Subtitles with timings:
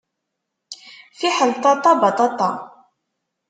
[1.19, 2.49] Fiḥel ṭaṭa, baṭaṭa!